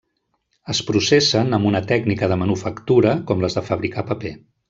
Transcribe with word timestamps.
Es 0.73 0.79
processen 0.87 1.57
amb 1.57 1.69
una 1.73 1.81
tècnica 1.91 2.31
de 2.33 2.39
manufactura 2.45 3.13
com 3.31 3.45
les 3.47 3.59
de 3.61 3.65
fabricar 3.69 4.09
paper. 4.13 4.35